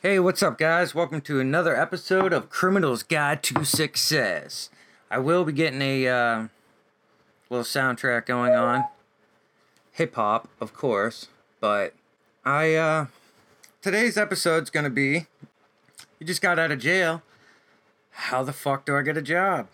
[0.00, 0.94] Hey, what's up, guys?
[0.94, 4.70] Welcome to another episode of Criminal's Guide to Success.
[5.10, 6.48] I will be getting a uh,
[7.50, 8.84] little soundtrack going on,
[9.90, 11.26] hip hop, of course,
[11.58, 11.94] but
[12.44, 13.06] I uh,
[13.82, 15.26] today's episode's gonna be
[16.20, 17.22] you just got out of jail.
[18.10, 19.66] How the fuck do I get a job?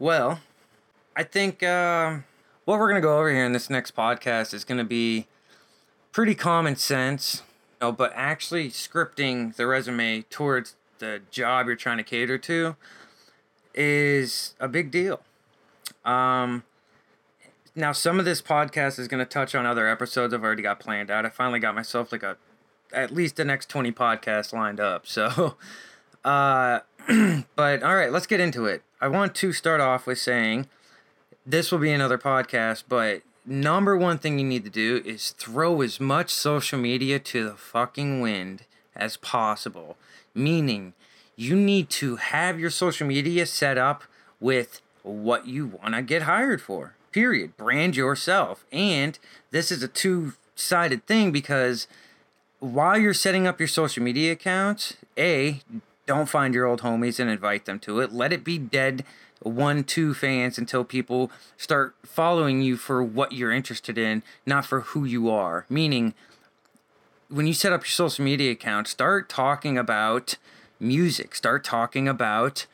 [0.00, 0.40] Well,
[1.14, 2.16] I think uh,
[2.64, 5.28] what we're gonna go over here in this next podcast is gonna be
[6.10, 7.42] pretty common sense
[7.84, 12.76] know, but actually scripting the resume towards the job you're trying to cater to
[13.74, 15.20] is a big deal.
[16.04, 16.64] Um,
[17.74, 20.80] now, some of this podcast is going to touch on other episodes I've already got
[20.80, 21.26] planned out.
[21.26, 22.36] I finally got myself like a
[22.92, 25.04] at least the next 20 podcasts lined up.
[25.14, 25.56] So,
[26.24, 26.80] uh,
[27.56, 28.82] but all right, let's get into it.
[29.00, 30.68] I want to start off with saying
[31.44, 35.80] this will be another podcast, but number one thing you need to do is throw
[35.80, 38.62] as much social media to the fucking wind
[38.94, 39.96] as possible.
[40.34, 40.94] Meaning,
[41.36, 44.04] you need to have your social media set up
[44.40, 46.96] with what you want to get hired for.
[47.12, 47.56] Period.
[47.56, 48.64] Brand yourself.
[48.72, 49.18] And
[49.50, 51.86] this is a two sided thing because
[52.60, 55.60] while you're setting up your social media accounts, A,
[56.06, 58.12] don't find your old homies and invite them to it.
[58.12, 59.04] Let it be dead
[59.44, 64.80] one two fans until people start following you for what you're interested in not for
[64.80, 65.66] who you are.
[65.68, 66.14] Meaning
[67.28, 70.36] when you set up your social media account start talking about
[70.80, 71.34] music.
[71.34, 72.66] Start talking about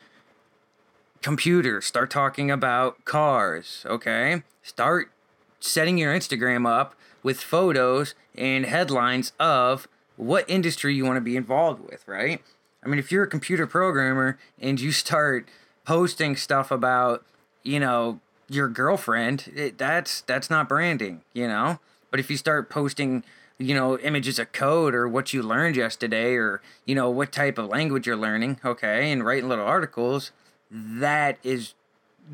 [1.21, 1.85] computers.
[1.85, 4.43] Start talking about cars okay?
[4.63, 5.11] Start
[5.59, 11.35] setting your instagram up with photos and headlines of what industry you want to be
[11.35, 12.41] involved with right?
[12.83, 15.47] I mean if you're a computer programmer and you start
[15.85, 17.25] posting stuff about,
[17.63, 21.79] you know, your girlfriend, it, that's that's not branding, you know.
[22.09, 23.23] But if you start posting,
[23.57, 27.57] you know, images of code or what you learned yesterday or, you know, what type
[27.57, 30.31] of language you're learning, okay, and writing little articles,
[30.69, 31.73] that is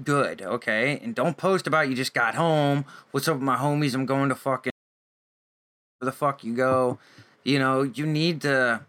[0.04, 1.00] good, okay?
[1.04, 4.30] And don't post about you just got home, what's up with my homies, I'm going
[4.30, 4.72] to fucking
[6.00, 7.00] where the fuck you go.
[7.44, 8.82] You know, you need to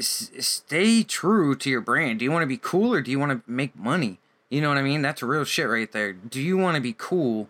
[0.00, 2.18] stay true to your brand.
[2.18, 4.18] Do you want to be cool or do you want to make money?
[4.50, 5.02] You know what I mean?
[5.02, 6.12] That's real shit right there.
[6.12, 7.48] Do you want to be cool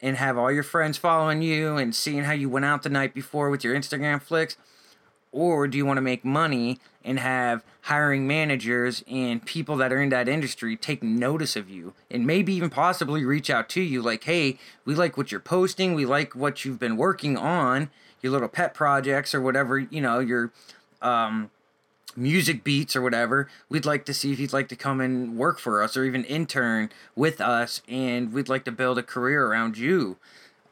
[0.00, 3.14] and have all your friends following you and seeing how you went out the night
[3.14, 4.56] before with your Instagram flicks?
[5.30, 10.00] Or do you want to make money and have hiring managers and people that are
[10.00, 14.02] in that industry take notice of you and maybe even possibly reach out to you
[14.02, 17.90] like, hey, we like what you're posting, we like what you've been working on,
[18.20, 20.52] your little pet projects or whatever, you know, your
[21.02, 21.50] um,
[22.16, 25.58] music beats or whatever, we'd like to see if you'd like to come and work
[25.58, 29.76] for us or even intern with us, and we'd like to build a career around
[29.76, 30.16] you.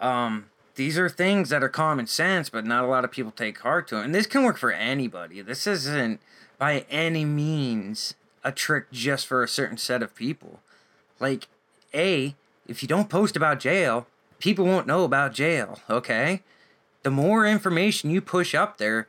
[0.00, 0.46] Um,
[0.76, 3.88] these are things that are common sense, but not a lot of people take heart
[3.88, 4.04] to it.
[4.04, 5.42] And this can work for anybody.
[5.42, 6.20] This isn't
[6.58, 10.60] by any means a trick just for a certain set of people.
[11.18, 11.48] Like,
[11.92, 12.34] A,
[12.66, 14.06] if you don't post about jail,
[14.38, 16.42] people won't know about jail, okay?
[17.02, 19.06] The more information you push up there,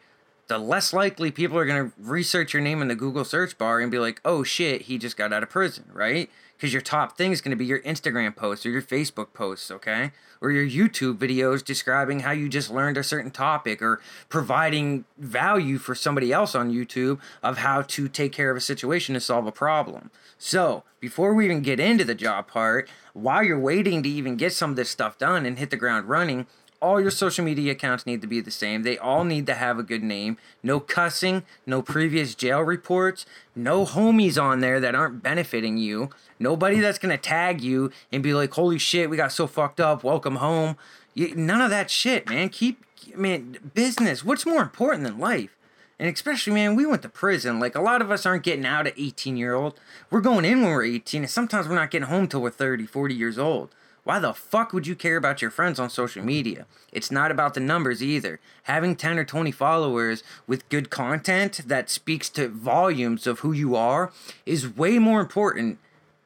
[0.51, 3.79] the less likely people are going to research your name in the Google search bar
[3.79, 6.29] and be like, oh shit, he just got out of prison, right?
[6.57, 9.71] Because your top thing is going to be your Instagram posts or your Facebook posts,
[9.71, 10.11] okay?
[10.41, 15.77] Or your YouTube videos describing how you just learned a certain topic or providing value
[15.77, 19.47] for somebody else on YouTube of how to take care of a situation to solve
[19.47, 20.11] a problem.
[20.37, 24.51] So, before we even get into the job part, while you're waiting to even get
[24.51, 26.45] some of this stuff done and hit the ground running,
[26.81, 28.81] all your social media accounts need to be the same.
[28.81, 30.37] They all need to have a good name.
[30.63, 33.25] No cussing, no previous jail reports,
[33.55, 36.09] no homies on there that aren't benefiting you.
[36.39, 39.79] Nobody that's going to tag you and be like, holy shit, we got so fucked
[39.79, 40.03] up.
[40.03, 40.75] Welcome home.
[41.13, 42.49] You, none of that shit, man.
[42.49, 42.83] Keep,
[43.15, 44.25] man, business.
[44.25, 45.55] What's more important than life?
[45.99, 47.59] And especially, man, we went to prison.
[47.59, 49.79] Like, a lot of us aren't getting out at 18 year old.
[50.09, 52.87] We're going in when we're 18, and sometimes we're not getting home till we're 30,
[52.87, 53.69] 40 years old.
[54.03, 56.65] Why the fuck would you care about your friends on social media?
[56.91, 58.39] It's not about the numbers either.
[58.63, 63.75] Having 10 or 20 followers with good content that speaks to volumes of who you
[63.75, 64.11] are
[64.45, 65.77] is way more important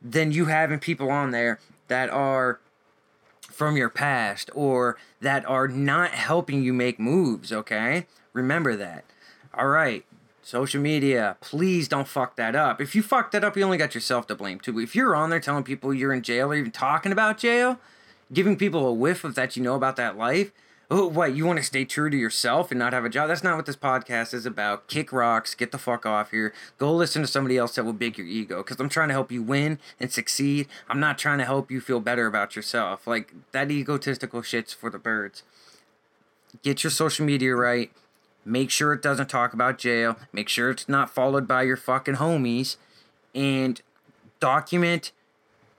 [0.02, 2.60] than you having people on there that are
[3.42, 8.06] from your past or that are not helping you make moves, okay?
[8.34, 9.04] Remember that.
[9.54, 10.06] All right,
[10.46, 12.80] social media, please don't fuck that up.
[12.80, 14.80] If you fuck that up, you only got yourself to blame too.
[14.80, 17.80] If you're on there telling people you're in jail or even talking about jail,
[18.32, 20.52] giving people a whiff of that you know about that life,
[20.92, 23.28] oh, what, you want to stay true to yourself and not have a job?
[23.28, 24.88] That's not what this podcast is about.
[24.88, 26.54] Kick rocks, get the fuck off here.
[26.78, 29.32] Go listen to somebody else that will big your ego because I'm trying to help
[29.32, 30.68] you win and succeed.
[30.88, 33.08] I'm not trying to help you feel better about yourself.
[33.08, 35.42] Like, that egotistical shit's for the birds.
[36.62, 37.92] Get your social media right
[38.46, 40.18] Make sure it doesn't talk about jail.
[40.32, 42.78] Make sure it's not followed by your fucking homies.
[43.34, 43.82] And
[44.40, 45.12] document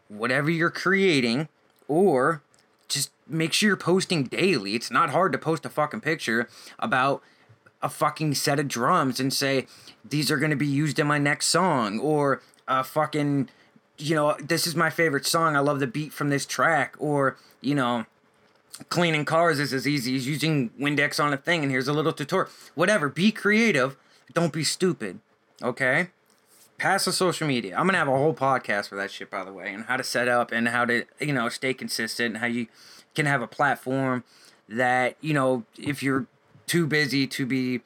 [0.08, 1.48] whatever you're creating
[1.88, 2.42] or
[2.88, 4.74] just make sure you're posting daily.
[4.74, 6.48] It's not hard to post a fucking picture
[6.78, 7.22] about
[7.82, 9.66] a fucking set of drums and say,
[10.04, 13.48] these are going to be used in my next song or a fucking
[13.98, 17.36] you know this is my favorite song i love the beat from this track or
[17.60, 18.04] you know
[18.88, 22.12] cleaning cars is as easy as using windex on a thing and here's a little
[22.12, 23.96] tutorial whatever be creative
[24.34, 25.18] don't be stupid
[25.62, 26.08] okay
[26.78, 29.52] pass the social media i'm gonna have a whole podcast for that shit by the
[29.52, 32.46] way and how to set up and how to you know stay consistent and how
[32.46, 32.66] you
[33.14, 34.22] can have a platform
[34.68, 36.26] that you know if you're
[36.66, 37.80] too busy to be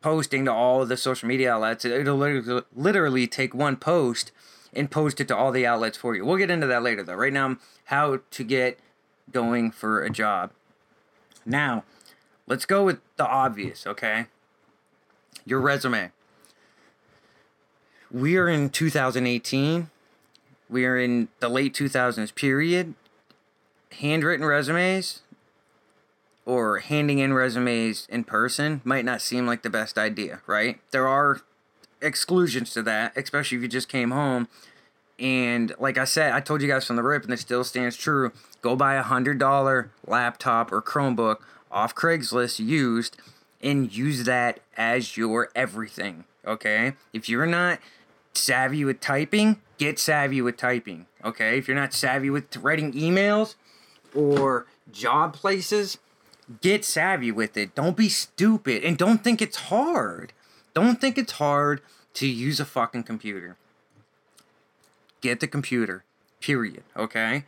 [0.00, 4.30] posting to all the social media outlets it'll literally, literally take one post
[4.76, 6.24] and post it to all the outlets for you.
[6.24, 7.14] We'll get into that later, though.
[7.14, 7.56] Right now,
[7.86, 8.78] how to get
[9.30, 10.50] going for a job.
[11.44, 11.84] Now,
[12.46, 14.26] let's go with the obvious, okay?
[15.44, 16.10] Your resume.
[18.10, 19.90] We are in 2018.
[20.68, 22.94] We are in the late 2000s period.
[23.92, 25.22] Handwritten resumes
[26.44, 30.80] or handing in resumes in person might not seem like the best idea, right?
[30.92, 31.40] There are
[32.00, 34.48] exclusions to that, especially if you just came home.
[35.18, 37.96] And like I said, I told you guys from the rip, and it still stands
[37.96, 38.32] true.
[38.60, 41.38] Go buy a hundred dollar laptop or Chromebook
[41.70, 43.16] off Craigslist used,
[43.62, 46.24] and use that as your everything.
[46.46, 47.78] Okay, if you're not
[48.34, 51.06] savvy with typing, get savvy with typing.
[51.24, 53.54] Okay, if you're not savvy with writing emails
[54.14, 55.98] or job places,
[56.60, 57.74] get savvy with it.
[57.74, 60.32] Don't be stupid, and don't think it's hard.
[60.74, 61.80] Don't think it's hard
[62.14, 63.56] to use a fucking computer.
[65.20, 66.04] Get the computer.
[66.40, 66.84] Period.
[66.96, 67.44] Okay?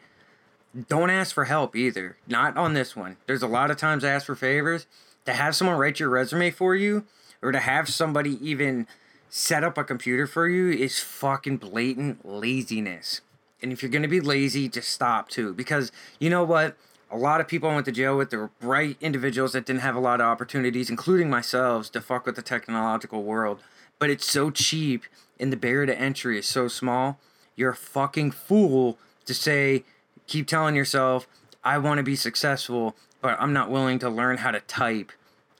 [0.88, 2.17] Don't ask for help either.
[2.26, 3.17] Not on this one.
[3.26, 4.87] There's a lot of times I ask for favors.
[5.26, 7.05] To have someone write your resume for you,
[7.43, 8.87] or to have somebody even
[9.29, 13.20] set up a computer for you, is fucking blatant laziness.
[13.61, 15.53] And if you're gonna be lazy, just stop too.
[15.53, 16.76] Because you know what?
[17.11, 18.31] a lot of people I went to jail with.
[18.31, 22.26] They were bright individuals that didn't have a lot of opportunities, including myself, to fuck
[22.26, 23.61] with the technological world.
[23.99, 25.05] But it's so cheap,
[25.41, 27.19] and the barrier to entry is so small.
[27.58, 29.84] You're a fucking fool to say,
[30.26, 31.26] keep telling yourself,
[31.64, 35.12] I want to be successful, but I'm not willing to learn how to type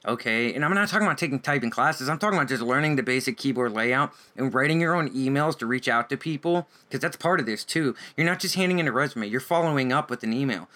[0.05, 0.53] okay?
[0.53, 2.09] And I'm not talking about taking typing classes.
[2.09, 5.65] I'm talking about just learning the basic keyboard layout and writing your own emails to
[5.65, 7.95] reach out to people because that's part of this too.
[8.15, 10.69] You're not just handing in a resume, you're following up with an email.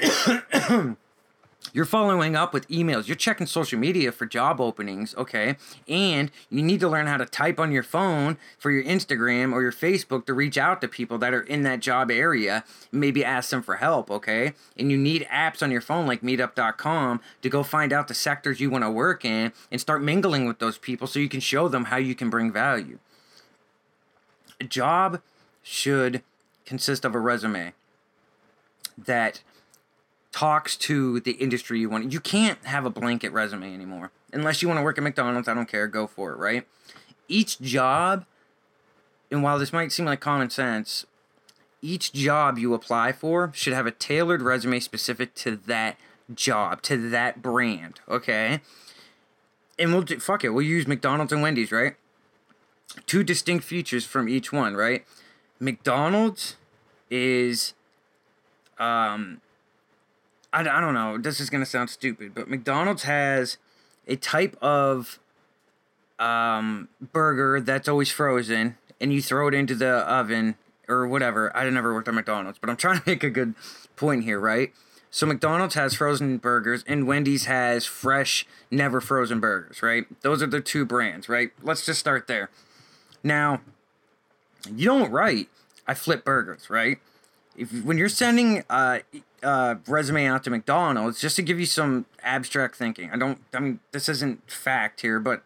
[1.76, 3.06] You're following up with emails.
[3.06, 5.56] You're checking social media for job openings, okay?
[5.86, 9.60] And you need to learn how to type on your phone for your Instagram or
[9.60, 13.50] your Facebook to reach out to people that are in that job area, maybe ask
[13.50, 14.54] them for help, okay?
[14.78, 18.58] And you need apps on your phone like meetup.com to go find out the sectors
[18.58, 21.68] you want to work in and start mingling with those people so you can show
[21.68, 22.98] them how you can bring value.
[24.58, 25.20] A job
[25.62, 26.22] should
[26.64, 27.74] consist of a resume
[28.96, 29.42] that
[30.36, 32.12] talks to the industry you want.
[32.12, 34.10] You can't have a blanket resume anymore.
[34.34, 36.66] Unless you want to work at McDonald's, I don't care, go for it, right?
[37.26, 38.26] Each job,
[39.30, 41.06] and while this might seem like common sense,
[41.80, 45.96] each job you apply for should have a tailored resume specific to that
[46.34, 48.60] job, to that brand, okay?
[49.78, 51.94] And we'll do, fuck it, we'll use McDonald's and Wendy's, right?
[53.06, 55.06] Two distinct features from each one, right?
[55.58, 56.56] McDonald's
[57.08, 57.72] is
[58.78, 59.40] um
[60.56, 61.18] I, I don't know.
[61.18, 63.58] This is gonna sound stupid, but McDonald's has
[64.08, 65.18] a type of
[66.18, 70.56] um, burger that's always frozen, and you throw it into the oven
[70.88, 71.54] or whatever.
[71.56, 73.54] I never worked at McDonald's, but I'm trying to make a good
[73.96, 74.72] point here, right?
[75.10, 80.06] So McDonald's has frozen burgers, and Wendy's has fresh, never frozen burgers, right?
[80.22, 81.50] Those are the two brands, right?
[81.62, 82.50] Let's just start there.
[83.22, 83.60] Now,
[84.74, 85.48] you don't write
[85.86, 86.98] I flip burgers, right?
[87.56, 88.98] If when you're sending uh,
[89.42, 93.10] uh, resume out to McDonald's just to give you some abstract thinking.
[93.10, 95.42] I don't, I mean, this isn't fact here, but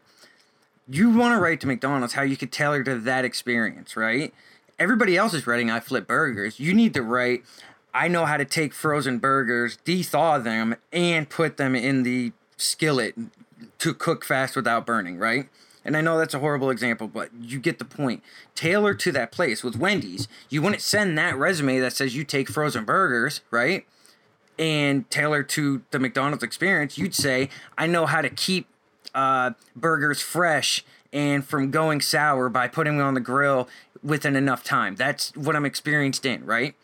[0.89, 4.33] you want to write to McDonald's how you could tailor to that experience, right?
[4.79, 6.59] Everybody else is writing I flip burgers.
[6.59, 7.45] You need to write
[7.93, 13.15] I know how to take frozen burgers, de-thaw them, and put them in the skillet
[13.79, 15.49] to cook fast without burning, right?
[15.85, 18.23] And I know that's a horrible example, but you get the point.
[18.55, 19.65] Tailor to that place.
[19.65, 23.87] With Wendy's, you wouldn't send that resume that says you take frozen burgers, right?
[24.59, 26.99] And tailor to the McDonald's experience.
[26.99, 28.67] You'd say, I know how to keep
[29.15, 33.69] uh, burgers fresh and from going sour by putting them on the grill
[34.03, 34.97] within enough time.
[34.97, 36.75] That's what I'm experienced in, right?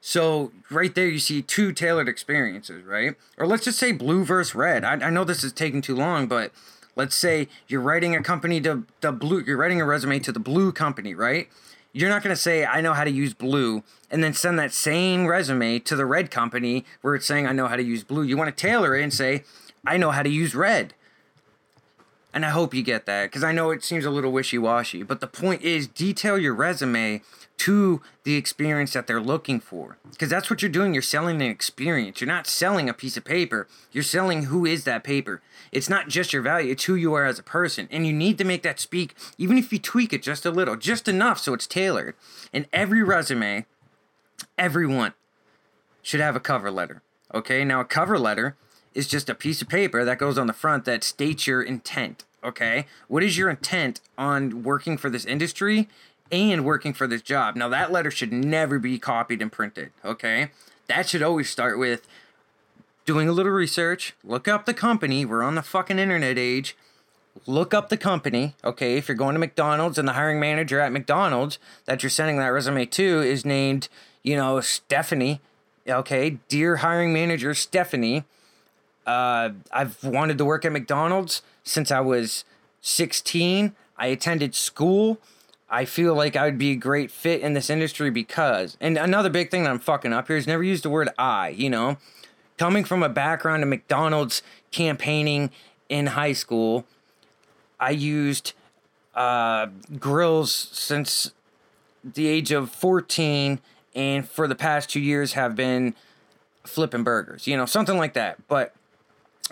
[0.00, 3.16] So right there, you see two tailored experiences, right?
[3.36, 4.84] Or let's just say blue versus red.
[4.84, 6.52] I, I know this is taking too long, but
[6.96, 10.40] Let's say you're writing a company to the blue, you're writing a resume to the
[10.40, 11.48] blue company, right?
[11.92, 14.72] You're not going to say, I know how to use blue, and then send that
[14.72, 18.22] same resume to the red company where it's saying, I know how to use blue.
[18.22, 19.44] You want to tailor it and say,
[19.86, 20.94] I know how to use red.
[22.36, 25.02] And I hope you get that because I know it seems a little wishy washy.
[25.02, 27.22] But the point is, detail your resume
[27.56, 29.96] to the experience that they're looking for.
[30.10, 30.92] Because that's what you're doing.
[30.92, 32.20] You're selling an experience.
[32.20, 33.66] You're not selling a piece of paper.
[33.90, 35.40] You're selling who is that paper.
[35.72, 37.88] It's not just your value, it's who you are as a person.
[37.90, 40.76] And you need to make that speak, even if you tweak it just a little,
[40.76, 42.16] just enough so it's tailored.
[42.52, 43.64] And every resume,
[44.58, 45.14] everyone
[46.02, 47.00] should have a cover letter.
[47.32, 48.56] Okay, now a cover letter
[48.92, 52.25] is just a piece of paper that goes on the front that states your intent.
[52.44, 55.88] Okay, what is your intent on working for this industry
[56.30, 57.56] and working for this job?
[57.56, 59.90] Now, that letter should never be copied and printed.
[60.04, 60.50] Okay,
[60.86, 62.06] that should always start with
[63.06, 65.24] doing a little research, look up the company.
[65.24, 66.76] We're on the fucking internet age.
[67.46, 68.96] Look up the company, okay?
[68.96, 72.48] If you're going to McDonald's and the hiring manager at McDonald's that you're sending that
[72.48, 73.88] resume to is named,
[74.22, 75.40] you know, Stephanie,
[75.86, 76.38] okay?
[76.48, 78.24] Dear hiring manager Stephanie,
[79.06, 82.44] uh, I've wanted to work at McDonald's since I was
[82.80, 83.74] 16.
[83.98, 85.18] I attended school.
[85.68, 88.78] I feel like I would be a great fit in this industry because.
[88.80, 91.48] And another big thing that I'm fucking up here is never use the word I,
[91.48, 91.98] you know?
[92.56, 95.50] Coming from a background of McDonald's campaigning
[95.88, 96.86] in high school,
[97.80, 98.52] I used
[99.14, 99.66] uh,
[99.98, 101.32] grills since
[102.04, 103.58] the age of 14
[103.94, 105.94] and for the past two years have been
[106.64, 108.46] flipping burgers, you know, something like that.
[108.46, 108.74] But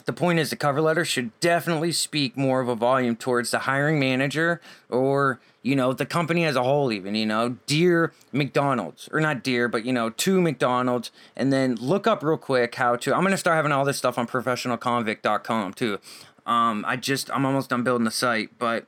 [0.04, 3.60] the point is the cover letter should definitely speak more of a volume towards the
[3.60, 9.08] hiring manager or you know the company as a whole even you know dear mcdonald's
[9.12, 11.10] or not dear but you know to mcdonald's.
[11.36, 13.98] And then look up real quick how to i'm going to start having all this
[13.98, 15.98] stuff on professionalconvict.com too.
[16.46, 18.86] Um i just i'm almost done building the site but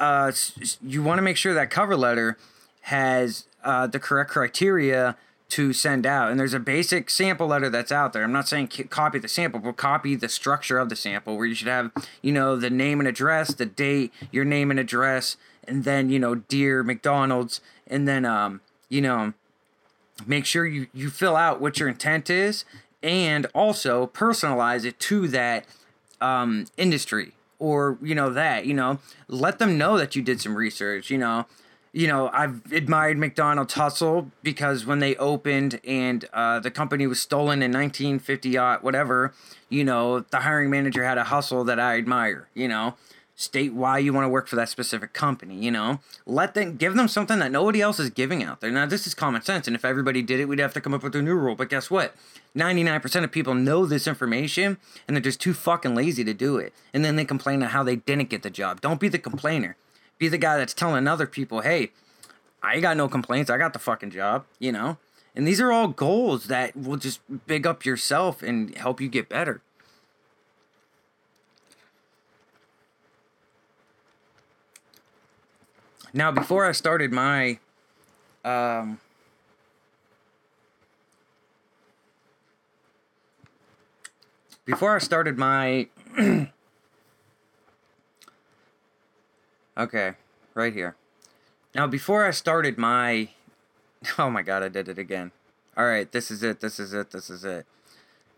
[0.00, 0.32] uh
[0.80, 2.38] you want to make sure that cover letter
[2.82, 5.16] has uh, the correct criteria
[5.50, 6.30] to send out.
[6.30, 8.22] And there's a basic sample letter that's out there.
[8.22, 11.54] I'm not saying copy the sample, but copy the structure of the sample where you
[11.54, 11.90] should have,
[12.20, 15.36] you know, the name and address, the date, your name and address,
[15.66, 19.32] and then, you know, dear McDonald's, and then, um, you know,
[20.26, 22.64] make sure you, you fill out what your intent is
[23.02, 25.64] and also personalize it to that
[26.20, 30.56] um, industry or, you know, that, you know, let them know that you did some
[30.56, 31.46] research, you know,
[31.92, 37.20] you know, I've admired McDonald's hustle because when they opened and uh, the company was
[37.20, 39.32] stolen in 1950 whatever,
[39.68, 42.96] you know, the hiring manager had a hustle that I admire, you know.
[43.34, 46.00] State why you want to work for that specific company, you know.
[46.26, 48.72] Let them give them something that nobody else is giving out there.
[48.72, 51.04] Now, this is common sense, and if everybody did it, we'd have to come up
[51.04, 51.54] with a new rule.
[51.54, 52.16] But guess what?
[52.56, 56.72] 99% of people know this information and they're just too fucking lazy to do it.
[56.92, 58.80] And then they complain how they didn't get the job.
[58.80, 59.76] Don't be the complainer
[60.18, 61.90] be the guy that's telling other people, hey,
[62.62, 63.50] I got no complaints.
[63.50, 64.98] I got the fucking job, you know?
[65.34, 69.28] And these are all goals that will just big up yourself and help you get
[69.28, 69.60] better.
[76.12, 77.58] Now, before I started my
[78.44, 78.98] um,
[84.64, 85.88] before I started my
[89.78, 90.14] Okay,
[90.54, 90.96] right here.
[91.74, 93.28] Now, before I started my.
[94.16, 95.32] Oh my god, I did it again.
[95.76, 97.66] Alright, this is it, this is it, this is it.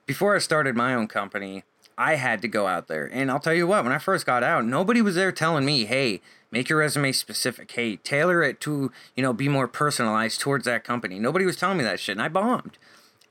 [0.07, 1.65] Before I started my own company,
[1.99, 3.05] I had to go out there.
[3.13, 5.85] And I'll tell you what, when I first got out, nobody was there telling me,
[5.85, 7.71] hey, make your resume specific.
[7.71, 11.19] Hey, tailor it to, you know, be more personalized towards that company.
[11.19, 12.79] Nobody was telling me that shit, and I bombed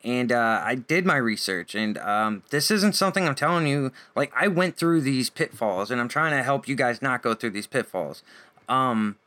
[0.03, 1.75] and uh, I did my research.
[1.75, 3.91] And um, this isn't something I'm telling you.
[4.15, 7.33] Like I went through these pitfalls, and I'm trying to help you guys not go
[7.33, 8.23] through these pitfalls.
[8.67, 9.17] Um,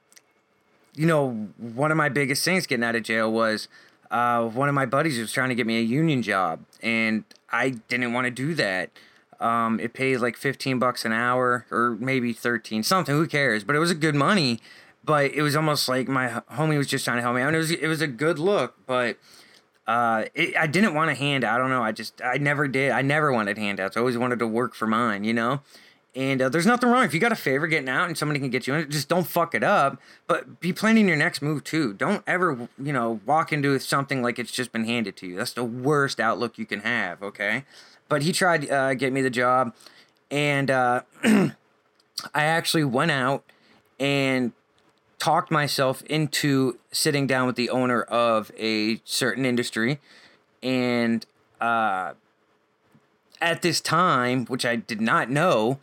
[0.95, 3.69] you know, one of my biggest things getting out of jail was
[4.11, 7.71] uh, one of my buddies was trying to get me a union job, and I
[7.71, 8.91] didn't want to do that.
[9.41, 13.15] Um, it pays like 15 bucks an hour, or maybe 13, something.
[13.15, 13.65] Who cares?
[13.65, 14.61] But it was a good money.
[15.05, 17.49] But it was almost like my homie was just trying to help me out.
[17.49, 19.17] And it was it was a good look, but
[19.87, 21.55] uh, it, I didn't want a handout.
[21.55, 21.83] I don't know.
[21.83, 22.93] I just, I never did.
[22.93, 23.97] I never wanted handouts.
[23.97, 25.61] I always wanted to work for mine, you know?
[26.15, 27.05] And uh, there's nothing wrong.
[27.05, 29.27] If you got a favor getting out and somebody can get you in, just don't
[29.27, 29.99] fuck it up.
[30.27, 31.95] But be planning your next move too.
[31.95, 35.37] Don't ever, you know, walk into something like it's just been handed to you.
[35.37, 37.65] That's the worst outlook you can have, okay?
[38.09, 39.75] But he tried uh, get me the job.
[40.31, 41.53] And uh, I
[42.35, 43.45] actually went out
[43.99, 44.53] and
[45.23, 50.01] talked myself into sitting down with the owner of a certain industry.
[50.65, 51.25] And
[51.61, 52.15] uh,
[53.41, 55.79] at this time which i did not know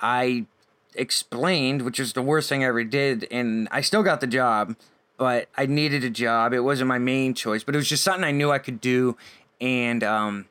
[0.00, 0.46] I
[0.94, 4.76] explained, which is the worst thing I ever did, and I still got the job,
[5.16, 6.52] but I needed a job.
[6.52, 9.16] It wasn't my main choice, but it was just something I knew I could do,
[9.60, 10.46] and um,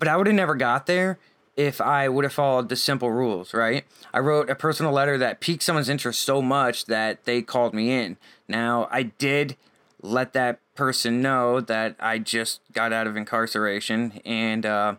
[0.00, 1.18] but I would have never got there
[1.66, 3.84] if I would have followed the simple rules, right?
[4.14, 7.92] I wrote a personal letter that piqued someone's interest so much that they called me
[7.92, 8.16] in.
[8.48, 9.56] Now, I did
[10.00, 14.94] let that person know that I just got out of incarceration and uh,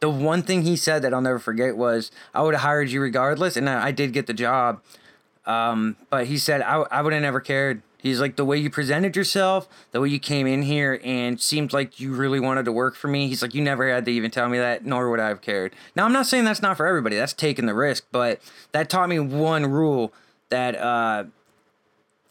[0.00, 3.00] the one thing he said that I'll never forget was, I would have hired you
[3.00, 3.56] regardless.
[3.56, 4.82] And I, I did get the job.
[5.46, 7.82] Um, but he said, I, I would have never cared.
[8.06, 11.72] He's like, the way you presented yourself, the way you came in here and seemed
[11.72, 13.28] like you really wanted to work for me.
[13.28, 15.74] He's like, you never had to even tell me that, nor would I have cared.
[15.94, 17.16] Now, I'm not saying that's not for everybody.
[17.16, 18.06] That's taking the risk.
[18.12, 18.40] But
[18.72, 20.12] that taught me one rule
[20.48, 21.24] that, uh,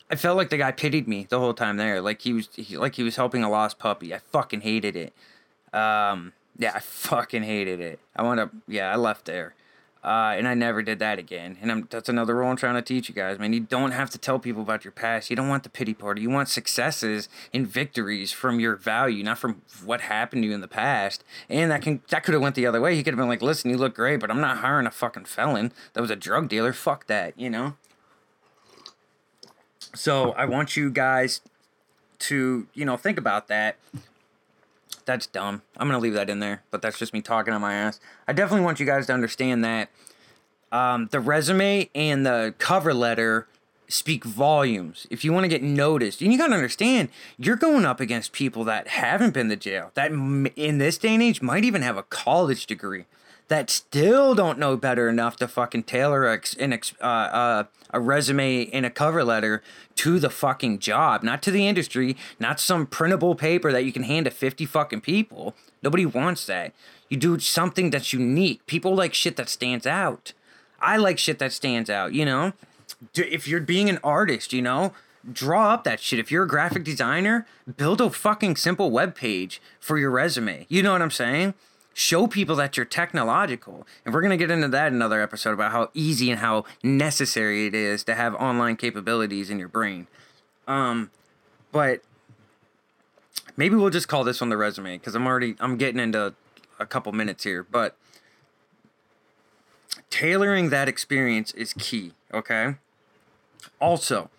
[0.09, 1.99] I felt like the guy pitied me the whole time there.
[1.99, 4.13] Like he was, he, like he was helping a lost puppy.
[4.13, 5.13] I fucking hated it.
[5.73, 7.99] Um, yeah, I fucking hated it.
[8.15, 9.55] I wound up, yeah, I left there.
[10.05, 11.57] Uh, and I never did that again.
[11.63, 13.53] And I'm, that's another rule I'm trying to teach you guys, man.
[13.53, 15.31] You don't have to tell people about your past.
[15.31, 16.21] You don't want the pity party.
[16.21, 20.61] You want successes and victories from your value, not from what happened to you in
[20.61, 21.23] the past.
[21.49, 22.95] And that can that could have went the other way.
[22.95, 25.25] He could have been like, "Listen, you look great, but I'm not hiring a fucking
[25.25, 26.71] felon that was a drug dealer.
[26.71, 27.75] Fuck that," you know.
[29.95, 31.41] So I want you guys
[32.19, 33.77] to, you know, think about that
[35.05, 35.61] that's dumb.
[35.77, 37.99] I'm gonna leave that in there, but that's just me talking on my ass.
[38.27, 39.89] I definitely want you guys to understand that
[40.71, 43.47] um, the resume and the cover letter
[43.87, 45.07] speak volumes.
[45.09, 48.31] If you want to get noticed, and you got to understand, you're going up against
[48.31, 51.97] people that haven't been to jail, that in this day and age might even have
[51.97, 53.05] a college degree
[53.47, 56.39] that still don't know better enough to fucking tailor a,
[57.01, 59.61] uh, uh, a resume and a cover letter
[59.95, 64.03] to the fucking job, not to the industry, not some printable paper that you can
[64.03, 65.55] hand to 50 fucking people.
[65.83, 66.73] Nobody wants that.
[67.09, 68.65] You do something that's unique.
[68.65, 70.33] People like shit that stands out.
[70.79, 72.53] I like shit that stands out, you know?
[73.13, 74.93] If you're being an artist, you know,
[75.31, 76.19] draw up that shit.
[76.19, 77.45] If you're a graphic designer,
[77.77, 80.65] build a fucking simple web page for your resume.
[80.69, 81.53] You know what I'm saying?
[81.97, 83.87] Show people that you're technological.
[84.03, 86.65] And we're going to get into that in another episode about how easy and how
[86.83, 90.07] necessary it is to have online capabilities in your brain.
[90.67, 91.09] Um,
[91.71, 92.01] but
[93.55, 96.33] maybe we'll just call this one the resume because I'm already I'm getting into
[96.81, 97.95] a couple minutes here, but
[100.09, 102.75] tailoring that experience is key, okay?
[103.79, 104.29] Also,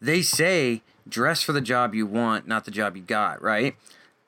[0.00, 3.76] they say dress for the job you want, not the job you got, right?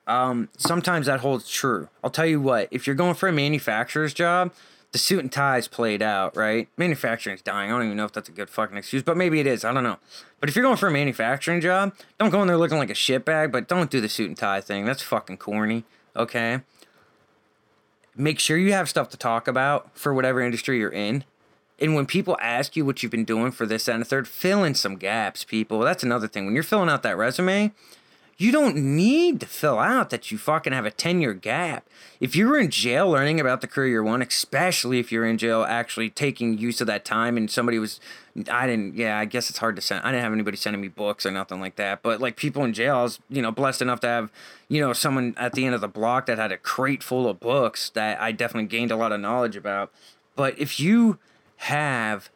[0.09, 1.87] Um, sometimes that holds true.
[2.03, 4.51] I'll tell you what, if you're going for a manufacturer's job,
[4.91, 6.67] the suit and ties played out, right?
[6.77, 7.69] Manufacturing's dying.
[7.69, 9.63] I don't even know if that's a good fucking excuse, but maybe it is.
[9.63, 9.97] I don't know.
[10.39, 12.95] But if you're going for a manufacturing job, don't go in there looking like a
[12.95, 14.83] shitbag, but don't do the suit and tie thing.
[14.83, 15.83] That's fucking corny,
[16.15, 16.61] okay?
[18.15, 21.23] Make sure you have stuff to talk about for whatever industry you're in.
[21.77, 24.63] And when people ask you what you've been doing for this and the third, fill
[24.63, 25.79] in some gaps, people.
[25.81, 26.45] That's another thing.
[26.45, 27.73] When you're filling out that resume,
[28.39, 31.85] you don't need to fill out that you fucking have a 10 year gap.
[32.21, 35.37] If you were in jail learning about the career you one, especially if you're in
[35.37, 37.99] jail actually taking use of that time and somebody was,
[38.49, 40.05] I didn't, yeah, I guess it's hard to send.
[40.05, 42.01] I didn't have anybody sending me books or nothing like that.
[42.01, 44.31] But like people in jail, I was, you know, blessed enough to have,
[44.69, 47.41] you know, someone at the end of the block that had a crate full of
[47.41, 49.91] books that I definitely gained a lot of knowledge about.
[50.37, 51.19] But if you
[51.57, 52.29] have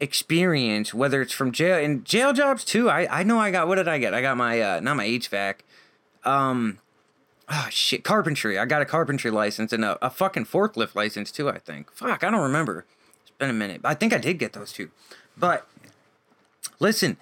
[0.00, 2.88] experience, whether it's from jail and jail jobs too.
[2.88, 4.14] I, I know I got what did I get?
[4.14, 5.56] I got my uh not my HVAC.
[6.24, 6.78] Um
[7.48, 8.58] oh shit, carpentry.
[8.58, 11.92] I got a carpentry license and a, a fucking forklift license too, I think.
[11.92, 12.86] Fuck, I don't remember.
[13.22, 13.82] It's been a minute.
[13.84, 14.90] I think I did get those two.
[15.36, 15.66] But
[16.78, 17.16] listen,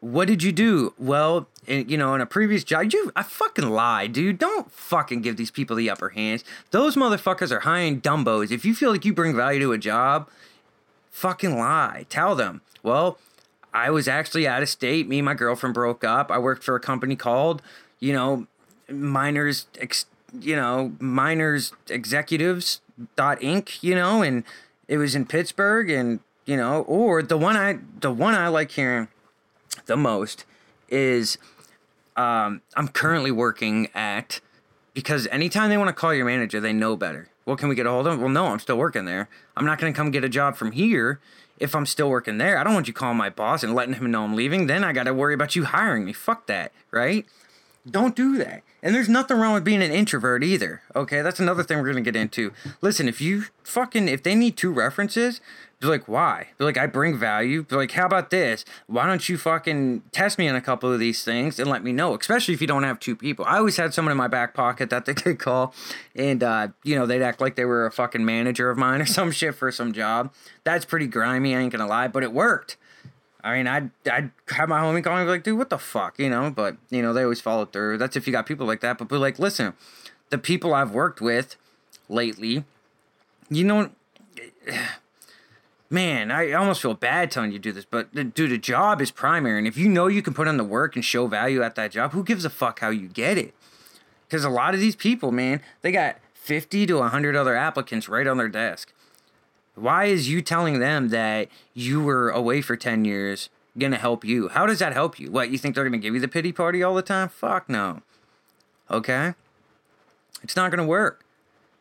[0.00, 0.92] what did you do?
[0.98, 4.38] Well, in, you know, in a previous job, you I fucking lied, dude.
[4.38, 6.44] Don't fucking give these people the upper hands.
[6.72, 8.50] Those motherfuckers are high dumbos.
[8.50, 10.28] If you feel like you bring value to a job,
[11.14, 12.04] fucking lie.
[12.10, 12.60] Tell them.
[12.82, 13.18] Well,
[13.72, 15.08] I was actually out of state.
[15.08, 16.30] Me and my girlfriend broke up.
[16.30, 17.62] I worked for a company called,
[18.00, 18.46] you know,
[18.90, 20.06] Miners, ex,
[20.38, 22.80] you know, Miners Executives
[23.16, 23.82] dot Inc.
[23.82, 24.42] You know, and
[24.88, 28.72] it was in Pittsburgh, and you know, or the one I the one I like
[28.72, 29.08] hearing
[29.86, 30.44] the most
[30.88, 31.38] is
[32.16, 34.40] um, I'm currently working at
[34.92, 37.28] because anytime they want to call your manager, they know better.
[37.46, 38.18] Well, can we get a hold of?
[38.18, 39.28] Well, no, I'm still working there.
[39.56, 41.20] I'm not going to come get a job from here
[41.58, 42.58] if I'm still working there.
[42.58, 44.66] I don't want you calling my boss and letting him know I'm leaving.
[44.66, 46.12] Then I got to worry about you hiring me.
[46.12, 47.26] Fuck that, right?
[47.88, 48.62] Don't do that.
[48.82, 50.82] And there's nothing wrong with being an introvert either.
[50.96, 52.52] Okay, that's another thing we're gonna get into.
[52.80, 55.40] Listen, if you fucking if they need two references,
[55.80, 56.48] be like, why?
[56.56, 57.62] Be like, I bring value.
[57.62, 58.64] Be like, how about this?
[58.86, 61.92] Why don't you fucking test me on a couple of these things and let me
[61.92, 62.14] know?
[62.14, 63.44] Especially if you don't have two people.
[63.46, 65.74] I always had someone in my back pocket that they could call,
[66.16, 69.06] and uh, you know they'd act like they were a fucking manager of mine or
[69.06, 70.32] some shit for some job.
[70.64, 71.54] That's pretty grimy.
[71.54, 72.78] I ain't gonna lie, but it worked.
[73.44, 76.30] I mean, I'd, I'd have my homie call me like, dude, what the fuck, you
[76.30, 76.50] know?
[76.50, 77.98] But, you know, they always follow through.
[77.98, 78.96] That's if you got people like that.
[78.96, 79.74] But, but like, listen,
[80.30, 81.56] the people I've worked with
[82.08, 82.64] lately,
[83.50, 83.90] you know,
[85.90, 89.02] man, I almost feel bad telling you to do this, but uh, dude, a job
[89.02, 89.58] is primary.
[89.58, 91.90] And if you know you can put in the work and show value at that
[91.92, 93.54] job, who gives a fuck how you get it?
[94.26, 98.26] Because a lot of these people, man, they got 50 to 100 other applicants right
[98.26, 98.93] on their desk.
[99.74, 104.48] Why is you telling them that you were away for 10 years gonna help you?
[104.48, 105.30] How does that help you?
[105.30, 107.28] What, you think they're gonna give you the pity party all the time?
[107.28, 108.02] Fuck no.
[108.90, 109.34] Okay?
[110.42, 111.24] It's not gonna work.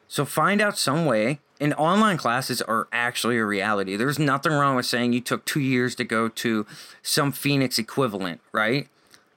[0.07, 1.39] So find out some way.
[1.59, 3.95] And online classes are actually a reality.
[3.95, 6.65] There's nothing wrong with saying you took two years to go to
[7.01, 8.89] some Phoenix equivalent, right?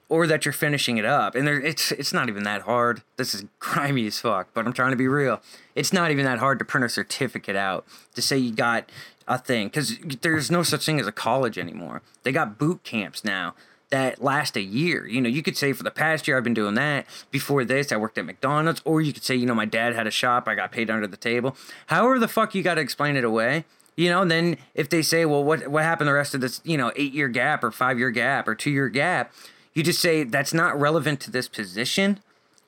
[0.09, 1.35] Or that you're finishing it up.
[1.35, 3.01] And there, it's it's not even that hard.
[3.17, 5.41] This is grimy as fuck, but I'm trying to be real.
[5.75, 8.89] It's not even that hard to print a certificate out to say you got
[9.27, 12.01] a thing because there's no such thing as a college anymore.
[12.23, 13.55] They got boot camps now
[13.89, 15.07] that last a year.
[15.07, 17.05] You know, you could say for the past year I've been doing that.
[17.31, 20.07] Before this, I worked at McDonald's, or you could say, you know, my dad had
[20.07, 21.55] a shop, I got paid under the table.
[21.87, 23.65] However the fuck you got to explain it away.
[23.95, 26.61] You know, and then if they say, well, what what happened the rest of this,
[26.63, 29.33] you know, eight year gap or five year gap or two year gap,
[29.77, 32.19] you just say that's not relevant to this position.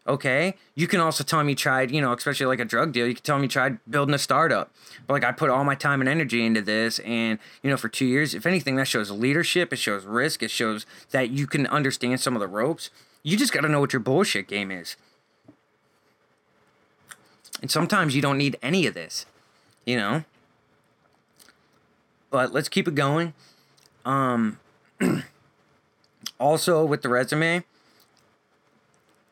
[0.06, 0.54] Okay.
[0.76, 3.16] You can also tell me you tried, you know, especially like a drug deal, you
[3.16, 4.72] can tell me you tried building a startup.
[5.08, 7.90] But like I put all my time and energy into this and, you know, for
[7.90, 11.66] two years, if anything, that shows leadership, it shows risk, it shows that you can
[11.66, 12.92] understand some of the ropes.
[13.24, 14.96] You just gotta know what your bullshit game is.
[17.60, 19.26] And sometimes you don't need any of this,
[19.84, 20.26] you know?
[22.30, 23.34] But let's keep it going.
[24.06, 24.60] Um
[26.40, 27.64] also with the resume,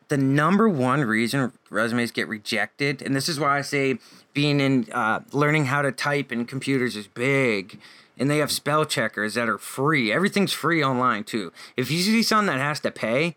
[0.08, 3.98] the number one reason resumes get rejected, and this is why I say
[4.32, 7.78] being in uh, learning how to type in computers is big.
[8.20, 10.12] And they have spell checkers that are free.
[10.12, 11.52] Everything's free online too.
[11.76, 13.36] If you see something that has to pay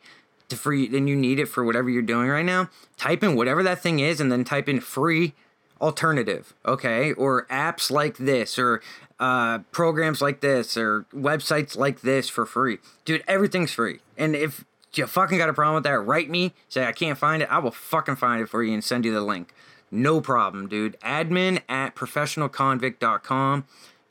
[0.49, 2.67] to free, then you need it for whatever you're doing right now.
[2.97, 5.33] Type in whatever that thing is, and then type in free
[5.81, 7.11] alternative, okay?
[7.13, 8.81] Or apps like this, or
[9.21, 12.79] uh, programs like this or websites like this for free.
[13.05, 13.99] Dude, everything's free.
[14.17, 17.43] And if you fucking got a problem with that, write me, say I can't find
[17.43, 17.51] it.
[17.51, 19.53] I will fucking find it for you and send you the link.
[19.91, 20.99] No problem, dude.
[21.01, 23.65] Admin at professionalconvict.com.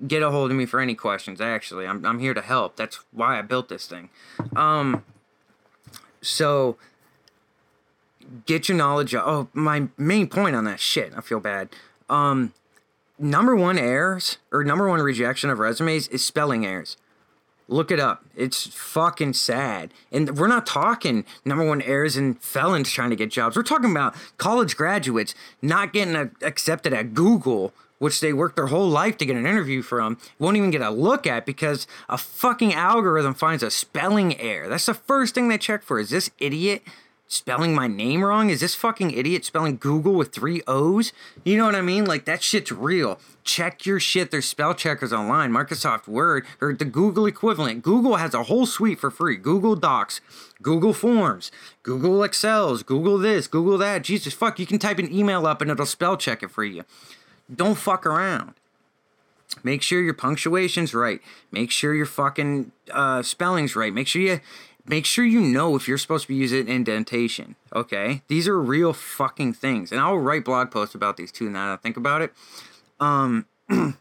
[0.06, 1.86] Get a hold of me for any questions, actually.
[1.86, 2.76] I'm, I'm here to help.
[2.76, 4.10] That's why I built this thing.
[4.54, 5.04] Um,
[6.22, 6.76] so
[8.46, 9.14] get your knowledge.
[9.14, 11.12] Oh, my main point on that shit.
[11.16, 11.68] I feel bad.
[12.08, 12.52] Um,
[13.18, 16.96] number one errors or number one rejection of resumes is spelling errors.
[17.68, 18.24] Look it up.
[18.34, 19.94] It's fucking sad.
[20.10, 23.56] And we're not talking number one errors and felons trying to get jobs.
[23.56, 28.68] We're talking about college graduates not getting a, accepted at Google, which they worked their
[28.68, 32.18] whole life to get an interview from, won't even get a look at because a
[32.18, 34.68] fucking algorithm finds a spelling error.
[34.68, 36.00] That's the first thing they check for.
[36.00, 36.82] Is this idiot
[37.30, 38.50] spelling my name wrong?
[38.50, 41.12] Is this fucking idiot spelling Google with three O's?
[41.44, 42.04] You know what I mean?
[42.04, 43.18] Like that shit's real.
[43.44, 44.30] Check your shit.
[44.30, 45.52] There's spell checkers online.
[45.52, 47.82] Microsoft Word or the Google equivalent.
[47.82, 49.36] Google has a whole suite for free.
[49.36, 50.20] Google Docs,
[50.60, 51.50] Google Forms,
[51.84, 54.02] Google Excels, Google this, Google that.
[54.02, 56.84] Jesus fuck, you can type an email up and it'll spell check it for you.
[57.54, 58.54] Don't fuck around.
[59.64, 61.20] Make sure your punctuation's right.
[61.50, 63.92] Make sure your fucking uh, spelling's right.
[63.92, 64.40] Make sure you
[64.86, 67.56] make sure you know if you're supposed to be using indentation.
[67.74, 71.48] Okay, these are real fucking things, and I'll write blog posts about these too.
[71.50, 72.32] Now that I think about it,
[72.98, 73.46] um,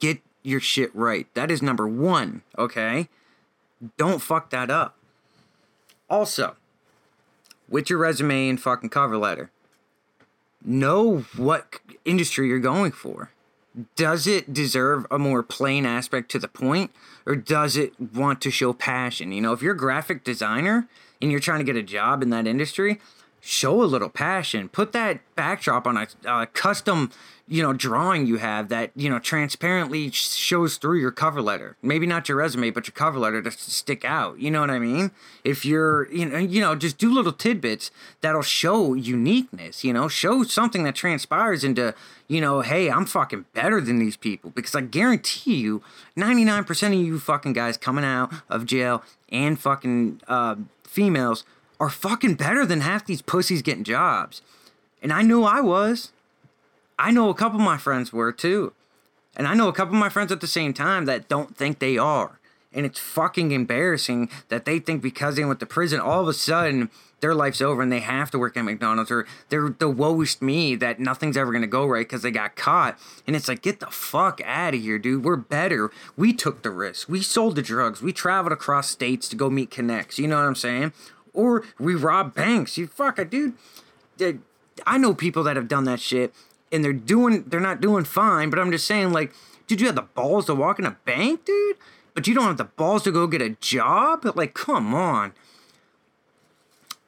[0.00, 1.26] get your shit right.
[1.34, 2.42] That is number one.
[2.58, 3.08] Okay,
[3.96, 4.96] don't fuck that up.
[6.08, 6.56] Also,
[7.68, 9.50] with your resume and fucking cover letter,
[10.64, 13.30] know what industry you're going for
[13.96, 16.90] does it deserve a more plain aspect to the point
[17.26, 19.32] or does it want to show passion?
[19.32, 20.88] You know if you're a graphic designer
[21.20, 23.00] and you're trying to get a job in that industry
[23.44, 27.10] show a little passion put that backdrop on a, a custom
[27.46, 31.76] you know drawing you have that you know transparently shows through your cover letter.
[31.82, 34.78] Maybe not your resume but your cover letter to stick out you know what i
[34.78, 35.10] mean?
[35.44, 37.90] If you're you know you know just do little tidbits
[38.22, 40.08] that'll show uniqueness you know?
[40.08, 41.94] Show something that transpires into
[42.28, 45.82] you know hey i'm fucking better than these people because i guarantee you
[46.16, 51.44] 99% of you fucking guys coming out of jail and fucking uh, females
[51.84, 54.40] are fucking better than half these pussies getting jobs.
[55.02, 56.12] And I knew I was.
[56.98, 58.72] I know a couple of my friends were too.
[59.36, 61.78] And I know a couple of my friends at the same time that don't think
[61.78, 62.38] they are.
[62.72, 66.32] And it's fucking embarrassing that they think because they went to prison, all of a
[66.32, 66.88] sudden
[67.20, 70.74] their life's over and they have to work at McDonald's or they're the woest me
[70.76, 72.98] that nothing's ever gonna go right because they got caught.
[73.26, 75.22] And it's like, get the fuck out of here, dude.
[75.22, 75.90] We're better.
[76.16, 77.08] We took the risk.
[77.10, 78.00] We sold the drugs.
[78.00, 80.18] We traveled across states to go meet connects.
[80.18, 80.92] You know what I'm saying?
[81.34, 82.78] Or we rob banks.
[82.78, 83.54] You fuck it, dude.
[84.86, 86.32] I know people that have done that shit
[86.74, 89.32] and they're doing they're not doing fine, but I'm just saying, like,
[89.66, 91.76] dude, you have the balls to walk in a bank, dude?
[92.14, 94.24] But you don't have the balls to go get a job?
[94.34, 95.32] Like, come on.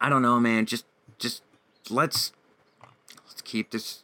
[0.01, 0.67] I don't know, man.
[0.67, 0.85] Just
[1.19, 1.43] just
[1.91, 2.33] let's
[3.27, 4.03] let's keep this.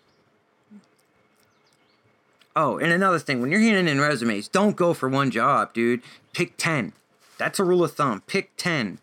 [2.55, 6.03] Oh, and another thing, when you're handing in resumes, don't go for one job, dude.
[6.33, 6.93] Pick ten.
[7.39, 8.23] That's a rule of thumb.
[8.27, 8.99] Pick ten.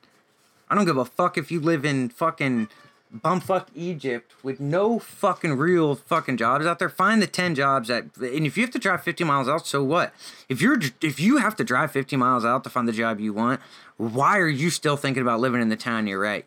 [0.70, 2.70] I don't give a fuck if you live in fucking
[3.16, 6.90] bumfuck Egypt with no fucking real fucking jobs out there.
[6.90, 9.84] Find the ten jobs that, and if you have to drive fifty miles out, so
[9.84, 10.14] what?
[10.48, 13.34] If you're if you have to drive fifty miles out to find the job you
[13.34, 13.62] want,
[13.98, 16.46] why are you still thinking about living in the town you're at?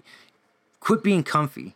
[0.81, 1.75] Quit being comfy.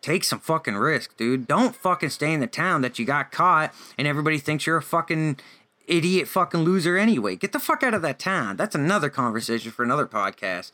[0.00, 1.46] Take some fucking risk, dude.
[1.46, 4.82] Don't fucking stay in the town that you got caught and everybody thinks you're a
[4.82, 5.38] fucking
[5.86, 7.36] idiot fucking loser anyway.
[7.36, 8.56] Get the fuck out of that town.
[8.56, 10.72] That's another conversation for another podcast.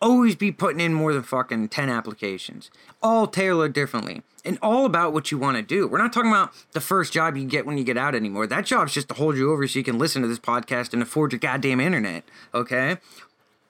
[0.00, 2.70] Always be putting in more than fucking 10 applications.
[3.02, 4.22] All tailored differently.
[4.44, 5.88] And all about what you want to do.
[5.88, 8.46] We're not talking about the first job you get when you get out anymore.
[8.46, 11.02] That job's just to hold you over so you can listen to this podcast and
[11.02, 12.24] afford your goddamn internet.
[12.54, 12.98] Okay?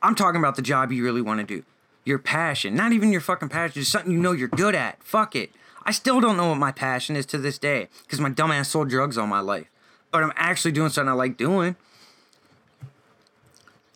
[0.03, 1.65] I'm talking about the job you really want to do
[2.05, 2.75] your passion.
[2.75, 5.03] Not even your fucking passion, just something you know you're good at.
[5.03, 5.51] Fuck it.
[5.85, 8.89] I still don't know what my passion is to this day because my dumbass sold
[8.89, 9.67] drugs all my life.
[10.11, 11.77] But I'm actually doing something I like doing.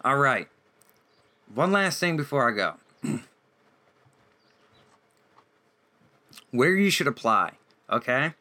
[0.05, 0.49] All right.
[1.55, 2.75] One last thing before I go.
[6.51, 7.53] Where you should apply,
[7.91, 8.35] okay?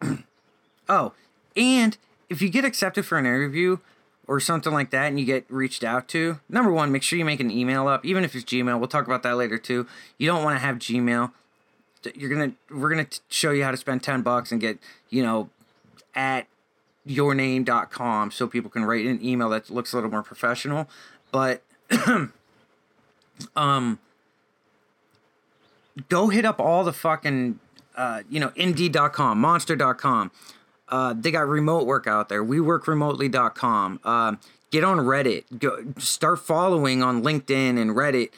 [0.88, 1.12] oh,
[1.56, 1.96] and
[2.28, 3.78] if you get accepted for an interview,
[4.26, 7.24] or something like that and you get reached out to, number one, make sure you
[7.24, 8.78] make an email up, even if it's Gmail.
[8.78, 9.86] We'll talk about that later too.
[10.18, 11.32] You don't want to have Gmail.
[12.14, 15.48] You're gonna we're gonna show you how to spend ten bucks and get you know
[16.14, 16.46] at
[17.08, 20.88] yourname.com so people can write an email that looks a little more professional.
[21.32, 21.62] But
[23.56, 23.98] um
[26.08, 27.58] go hit up all the fucking
[27.96, 30.30] uh, you know indeed.com monster.com
[30.88, 32.44] uh, they got remote work out there.
[32.44, 34.00] We work remotely.com.
[34.04, 34.36] Uh,
[34.70, 35.58] get on Reddit.
[35.58, 38.30] Go start following on LinkedIn and Reddit.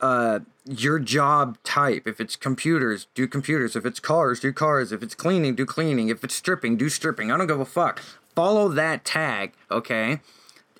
[0.00, 2.06] Uh, your job type.
[2.06, 3.76] If it's computers, do computers.
[3.76, 4.92] If it's cars, do cars.
[4.92, 6.08] If it's cleaning, do cleaning.
[6.08, 7.30] If it's stripping, do stripping.
[7.30, 8.00] I don't give a fuck.
[8.34, 10.20] Follow that tag, okay?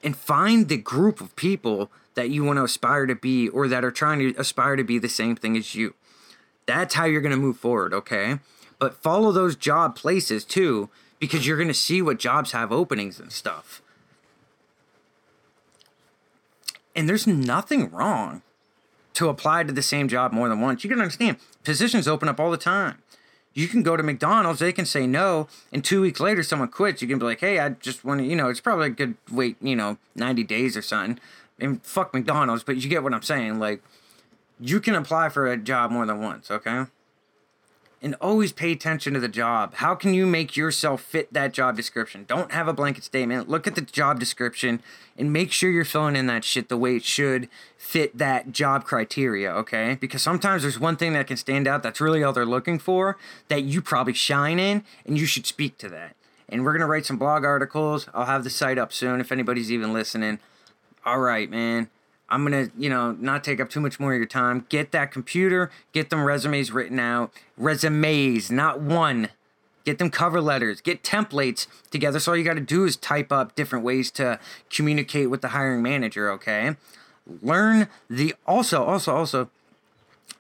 [0.03, 3.85] And find the group of people that you want to aspire to be or that
[3.85, 5.95] are trying to aspire to be the same thing as you.
[6.67, 8.39] That's how you're going to move forward, okay?
[8.79, 13.21] But follow those job places too because you're going to see what jobs have openings
[13.21, 13.83] and stuff.
[16.97, 18.43] And there's nothing wrong
[19.15, 20.83] to apply to the same job more than once.
[20.83, 22.99] You can understand positions open up all the time.
[23.53, 27.03] You can go to McDonald's, they can say no, and two weeks later someone quits.
[27.03, 29.17] You can be like, hey, I just want to, you know, it's probably a good
[29.31, 31.19] wait, you know, 90 days or something.
[31.59, 33.59] And fuck McDonald's, but you get what I'm saying.
[33.59, 33.83] Like,
[34.61, 36.85] you can apply for a job more than once, okay?
[38.03, 39.75] And always pay attention to the job.
[39.75, 42.25] How can you make yourself fit that job description?
[42.27, 43.49] Don't have a blanket statement.
[43.49, 44.83] Look at the job description
[45.19, 48.85] and make sure you're filling in that shit the way it should fit that job
[48.85, 49.99] criteria, okay?
[50.01, 53.19] Because sometimes there's one thing that can stand out that's really all they're looking for
[53.49, 56.17] that you probably shine in and you should speak to that.
[56.49, 58.09] And we're going to write some blog articles.
[58.15, 60.39] I'll have the site up soon if anybody's even listening.
[61.05, 61.89] All right, man.
[62.31, 64.67] I'm to, you know, not take up too much more of your time.
[64.69, 67.33] Get that computer, get them resumes written out.
[67.57, 69.29] Resumes, not one.
[69.85, 72.21] Get them cover letters, get templates together.
[72.21, 74.39] So all you got to do is type up different ways to
[74.69, 76.77] communicate with the hiring manager, okay?
[77.43, 79.51] Learn the also also also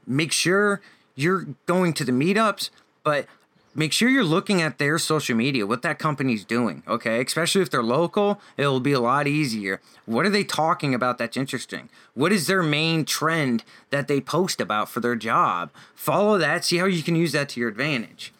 [0.06, 0.82] make sure
[1.14, 2.70] you're going to the meetups,
[3.02, 3.26] but
[3.74, 7.22] make sure you're looking at their social media, what that company's doing, okay?
[7.22, 9.80] Especially if they're local, it'll be a lot easier.
[10.06, 11.88] What are they talking about that's interesting?
[12.14, 15.70] What is their main trend that they post about for their job?
[15.94, 18.32] Follow that, see how you can use that to your advantage.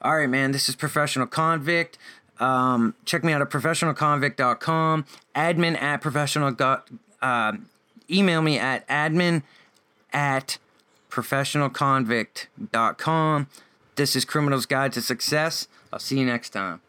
[0.00, 1.98] All right, man, this is Professional Convict.
[2.40, 6.54] Um, check me out at professionalconvict.com, admin at professional.
[7.20, 7.52] Uh,
[8.08, 9.42] email me at admin
[10.12, 10.58] at
[11.10, 13.46] professionalconvict.com.
[13.98, 15.66] This is Criminal's Guide to Success.
[15.92, 16.80] I'll see you next time.